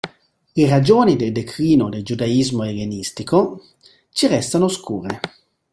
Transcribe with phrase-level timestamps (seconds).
[0.55, 3.63] Le ragioni del declino del giudaismo ellenistico
[4.09, 5.19] ci restano oscure.